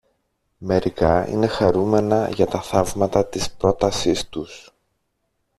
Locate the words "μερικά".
0.57-1.27